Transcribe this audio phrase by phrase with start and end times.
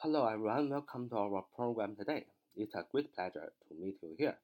[0.00, 2.24] Hello everyone, welcome to our program today.
[2.54, 4.38] It's a great pleasure to meet you here.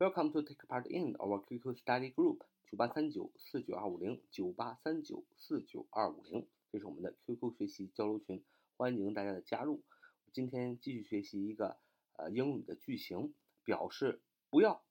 [0.00, 8.44] Welcome to take part in our QQ study group 九八三九四九二五零九八三九四九二五零，这是我们的 QQ 学习交流群，
[8.76, 9.84] 欢迎大家的加入。
[10.32, 11.76] 今天继续学习一个
[12.16, 14.20] 呃英语的句型，表示
[14.50, 14.82] 不要、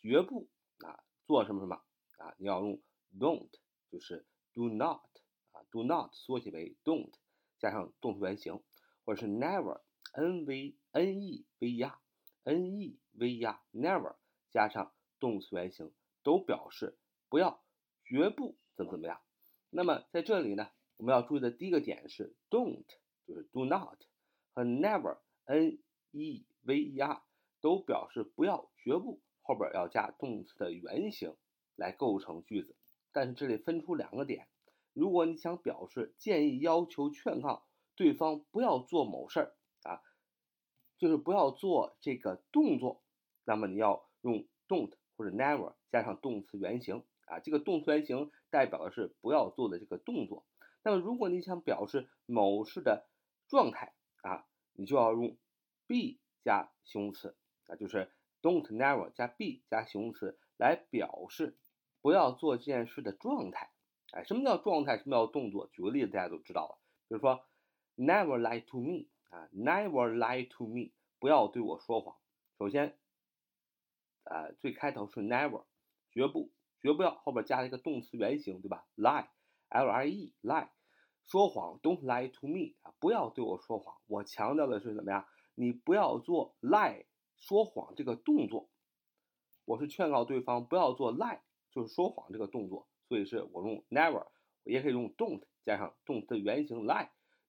[0.00, 0.48] 绝不
[0.78, 1.82] 啊做什么什么
[2.16, 2.80] 啊，你要用
[3.20, 3.50] don't，
[3.92, 4.24] 就是
[4.54, 5.02] do not
[5.52, 7.12] 啊，do not 缩写为 don't，
[7.58, 8.62] 加上动词原形。
[9.06, 14.16] 或者是 never，n v n e v e r，n e v e r never
[14.50, 15.92] 加上动词原形
[16.24, 17.62] 都表示不要、
[18.04, 19.20] 绝不怎么怎么样。
[19.70, 22.84] 那么在这里呢，我们要注意的第一个点是 don't，
[23.28, 23.96] 就是 do not
[24.52, 25.78] 和 never，n
[26.10, 27.22] e v e r
[27.60, 31.36] 都表示不要、绝不，后边要加动词的原形
[31.76, 32.74] 来构成句子。
[33.12, 34.48] 但是这里分出两个点，
[34.92, 37.64] 如果你想表示建议、要求、劝告。
[37.96, 40.02] 对方不要做某事儿啊，
[40.98, 43.02] 就是不要做这个动作，
[43.44, 50.44] 那么你要用 don't 或者 never 加上动词原形啊，这个动词原形代表的是不要做的这个动作。
[50.82, 53.08] 那么如果你想表示某事的
[53.48, 55.38] 状态啊，你就要用
[55.86, 57.34] be 加形容词
[57.66, 61.56] 啊，就是 don't never 加 be 加形容词来表示
[62.02, 63.70] 不要做这件事的状态。
[64.12, 64.98] 哎，什么叫状态？
[64.98, 65.66] 什么叫动作？
[65.72, 67.42] 举个例子，大家都知道了，比如说。
[67.96, 72.16] Never lie to me 啊，Never lie to me，不要对我说谎。
[72.58, 72.98] 首先，
[74.24, 75.64] 呃，最开头是 never，
[76.10, 80.68] 绝不，绝不要，后边加了一个动词原形，对吧？lie，l i e lie，
[81.24, 83.96] 说谎，Don't lie to me 啊，不要对我说谎。
[84.06, 85.26] 我强调的是怎么样？
[85.54, 88.68] 你不要做 lie 说谎这个动作。
[89.64, 92.88] 我是劝告对方不要做 lie，就是说谎这个动作。
[93.08, 94.26] 所以是我用 never，
[94.64, 97.08] 也可以用 don't 加上动词原形 lie。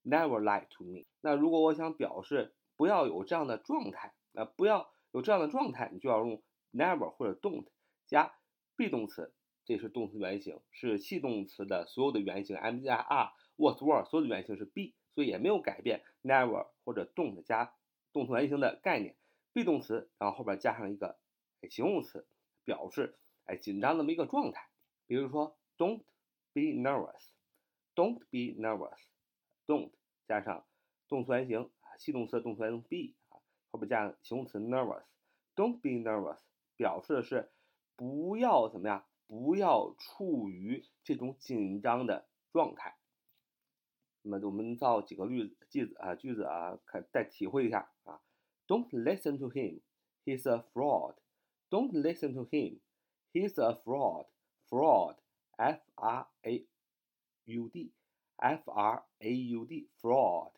[0.09, 1.03] Never lie to me。
[1.19, 6.41] 那如果我想表示不要有这样的状态，那不要有这样的状态，你就要用
[6.71, 7.67] never 或者 don't
[8.05, 8.33] 加
[8.77, 9.33] be 动词，
[9.65, 17.73] 这是动词原形，是系动词的所有的原形，am 加 are was were 所有的原形是 be，所以也没有改变 never 或者 don't 加
[18.13, 19.17] 动词原形的概念
[19.51, 21.19] ，be 动词，然后后边加上一个
[21.69, 22.25] 形容词，
[22.63, 24.69] 表示哎紧张那么一个状态。
[25.05, 26.03] 比如说 don't
[26.53, 28.99] be nervous，don't be nervous
[29.67, 29.91] Don't。
[30.27, 30.65] 加上
[31.07, 33.39] 动词原形，系动词的动词原形 be 啊，
[33.71, 36.39] 后边加上形容词 nervous，don't be nervous，
[36.75, 37.49] 表示的是
[37.95, 42.97] 不要怎么样，不要处于这种紧张的状态。
[44.21, 48.21] 那么我们造几个句句子啊句子啊，看再体会一下啊。
[48.67, 49.79] Don't listen to him,
[50.25, 51.15] he's a fraud.
[51.69, 52.79] Don't listen to him,
[53.31, 54.27] he's a fraud.
[54.69, 55.15] Fraud,
[55.55, 56.67] F-R-A-U-D.
[58.36, 60.52] F R A U D fraud，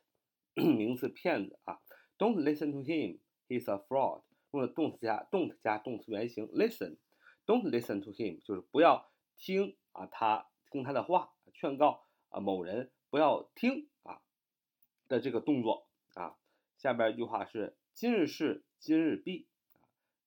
[0.55, 1.81] 名词骗子啊。
[2.16, 3.19] Don't listen to him,
[3.49, 4.22] he's a fraud。
[4.53, 14.22] 用的动词加 don't 加动词原形 listen。Don't listen to him 就是不要听啊，他听他的话，劝告啊某人不要听啊
[15.09, 16.37] 的这个动作啊。
[16.78, 19.47] 下边一句话是今日事今日毕，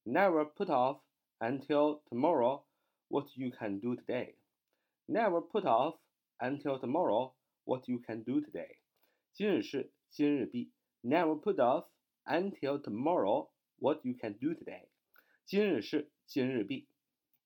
[0.04, 1.00] Never put off
[1.38, 2.64] until tomorrow
[3.08, 4.36] what you can do today.
[5.06, 5.98] Never put off
[6.38, 7.32] until tomorrow.
[7.65, 8.77] What you can do today？
[9.33, 10.71] 今日事今日毕。
[11.01, 11.87] Never put off
[12.25, 14.87] until tomorrow what you can do today。
[15.45, 16.87] 今日事今日毕。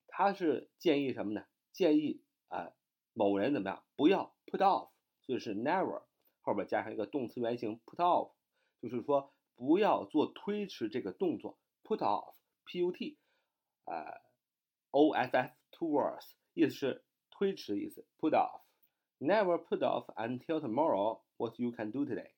[0.08, 1.46] 他是建议什么呢？
[1.72, 2.74] 建议啊
[3.14, 3.84] 某人怎么样？
[3.96, 4.90] 不要 put off，
[5.22, 6.04] 所以是 never
[6.42, 8.34] 后边加上一个动词原形 put off，
[8.82, 13.20] 就是说不要做推迟这个动作 put off，p u t，
[13.86, 14.22] 呃
[14.92, 18.62] ，o f f two words，意思是推迟的意思 put off。
[19.20, 22.30] Never put off until tomorrow what you can do today。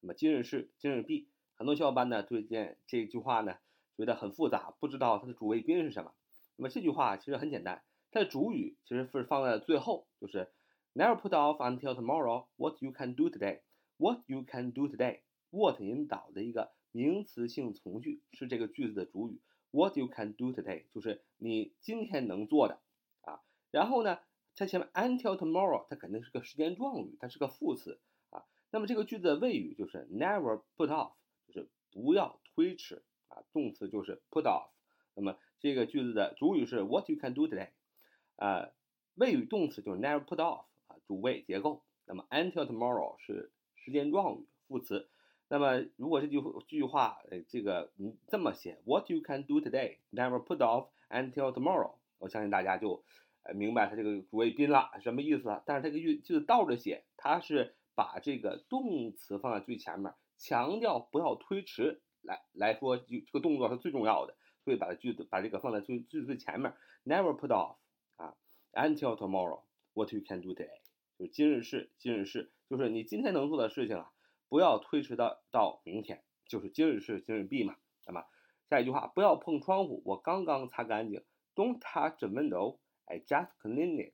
[0.00, 1.30] 那么今日事今日毕。
[1.54, 3.56] 很多小伙伴呢对这这句话呢
[3.96, 6.12] 觉得很复杂，不知道它的主谓宾是什么。
[6.56, 10.52] 那么这句话其实很简单，它的主语其实是放在了最后，就是
[10.92, 13.60] Never put off until tomorrow what you can do today。
[13.96, 15.20] What you can do today。
[15.48, 19.40] What 引导的一个名词性从句是这个句子的主语。
[19.70, 22.80] What you can do today 就是你今天能做的
[23.22, 23.40] 啊。
[23.70, 24.18] 然后呢？
[24.58, 28.00] 它前面 until tomorrow，它肯定是个时间状语，它是个副词
[28.30, 28.42] 啊。
[28.70, 31.12] 那么这个句子的谓语就是 never put off，
[31.46, 33.44] 就是不要推迟啊。
[33.52, 34.70] 动词就是 put off。
[35.14, 37.68] 那么这个句子的主语是 what you can do today，
[38.34, 38.70] 啊，
[39.14, 41.84] 谓语动词就是 never put off 啊，主谓结构。
[42.04, 45.08] 那么 until tomorrow 是时间状语副词。
[45.46, 53.04] 那么如果这句这句话呃这个你这么写 what you can do today，never put off until tomorrow，我相信大家就。
[53.54, 55.62] 明白它这个主谓宾了什么意思了？
[55.66, 66.74] 但是这个句句子倒着写，它是把这个动词放在最前面，强调不要推迟来来说，就这个动作是最重要的，所以把句子把这个放在最最最前面
[67.04, 67.76] ，never put off
[68.16, 68.34] 啊
[68.72, 69.62] ，until tomorrow
[69.94, 70.68] what you can do today，
[71.18, 74.12] 就是今日事今日事，就是你今天能做的事情啊，
[74.48, 77.76] 不要推迟到到明天，就是今日事今日毕嘛。
[78.06, 78.24] 那么
[78.68, 81.24] 下一句话，不要碰窗户，我刚刚擦干净
[81.54, 84.13] ，Don't touch the window, I just cleaned it.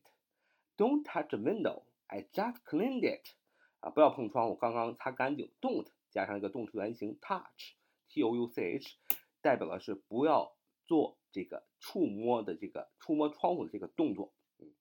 [0.77, 3.33] Don't touch the window, I just cleaned it.
[3.81, 5.51] 啊，不要碰窗户，刚刚擦干净。
[5.62, 8.98] Don't 加上一个动词原形 touch，t o u c h，
[9.42, 10.56] 代表的是不要
[10.86, 14.33] 做这个触摸的这个触摸窗户的这个动作。
[14.57, 14.74] 嗯，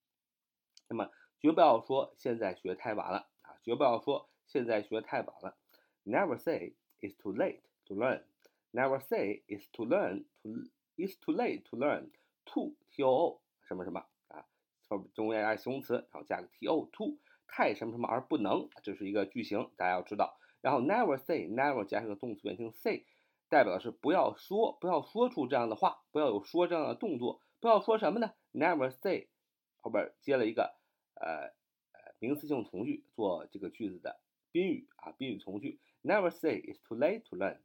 [0.88, 5.56] 那么绝不要说现在学太晚了啊，绝不要说现在学太晚了。
[6.04, 8.24] Never say it's too late to learn.
[8.72, 10.64] Never say it's too learn to
[10.96, 12.10] it's too late to learn.
[12.46, 14.45] To t o o 什么什么啊，
[14.89, 17.17] 后中间加形容词，然后加个 t o to。
[17.55, 20.39] 太什么什么而不能，这是一个句型，大家要知道。
[20.61, 23.05] 然后 never say never 加上个动词原形 say，
[23.47, 29.29] 代表的是不要说，不要说出这样的话，不要有说这样的动作，不要说什么呢？never say
[29.81, 30.75] 后边接了一个
[31.13, 31.53] 呃
[31.91, 34.19] 呃名词性从句做这个句子的
[34.51, 35.79] 宾语啊，宾语从句。
[36.01, 37.59] Never say it's too late to learn，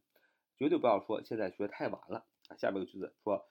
[0.59, 2.57] 绝对不要说现在学太晚了啊。
[2.59, 3.49] 下面个句子说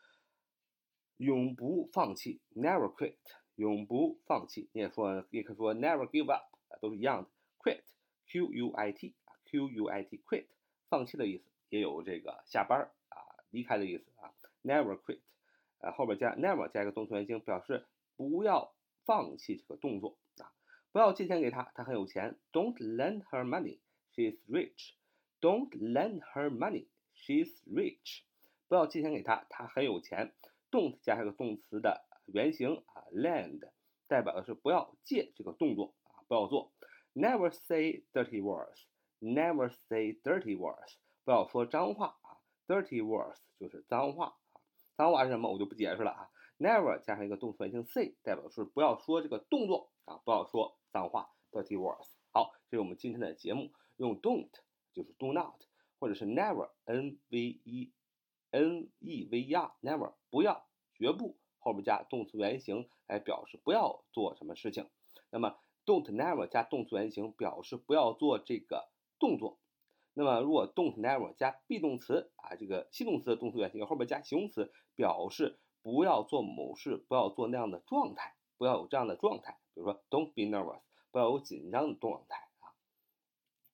[1.18, 3.16] 永不放弃，never quit。
[3.56, 7.30] 永不放弃，你也说，也可以说 never give up 啊，都是一样的。
[7.58, 10.46] quit，q u i t 啊，q u i t，quit，
[10.90, 13.18] 放弃的意思，也有这个下班啊，
[13.50, 14.32] 离开的意思啊。
[14.64, 15.22] never quit，
[15.80, 18.76] 呃，后边加 never 加一个动词原形，表示不要
[19.06, 20.54] 放弃这个动作啊，
[20.92, 22.38] 不要借钱给他，他很有钱。
[22.52, 24.92] Don't lend her money，she's rich。
[25.42, 28.22] Don't lend her money，she's rich。
[28.68, 30.36] 不要借钱给他，他很有钱。
[30.72, 32.06] Don't 加上个动词的。
[32.26, 33.62] 原型啊，lend
[34.08, 36.74] 代表的是不要借这个动作啊，不要做。
[37.14, 42.36] Never say dirty words，never say dirty words，不要说脏话啊。
[42.68, 44.60] Dirty words 就是脏话啊，
[44.98, 46.30] 脏话是什么我就不解释了啊。
[46.60, 51.30] Never 加上一个动词原形 say，代表是不要说这个动作啊，不要说脏话。
[51.52, 52.10] Dirty words。
[52.34, 54.52] 好，这是我们今天的节目，用 don't
[54.92, 55.62] 就是 do not，
[55.98, 57.94] 或者是 never，n v e
[58.58, 61.38] n e v e r never 不要，绝不。
[61.60, 64.90] 后面加动词原形来表示不要做什么事情，
[65.30, 68.90] 那么 don't never 加动词原形表示不要做这个
[69.20, 69.60] 动作。
[70.14, 79.60] 那么如果 don't never 加 be 动词啊，这个系动词的动词原形后面加形容词，表示不要做某事，不要做那样的状态，不要有这样的状态。
[79.74, 80.82] 比如说 don't be nervous，
[81.12, 82.74] 不要有紧张的状态啊。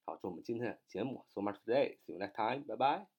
[0.05, 3.12] 好，这是我们今天的节目，so much today，see you next time，拜拜。